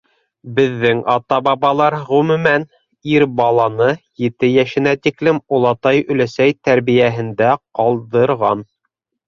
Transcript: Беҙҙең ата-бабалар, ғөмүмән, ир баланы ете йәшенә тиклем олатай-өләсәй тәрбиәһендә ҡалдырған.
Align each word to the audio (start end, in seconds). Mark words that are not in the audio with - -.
Беҙҙең 0.59 1.01
ата-бабалар, 1.15 1.95
ғөмүмән, 2.07 2.65
ир 3.17 3.27
баланы 3.43 3.91
ете 4.29 4.51
йәшенә 4.55 4.97
тиклем 5.05 5.45
олатай-өләсәй 5.59 6.59
тәрбиәһендә 6.71 7.55
ҡалдырған. 7.83 8.69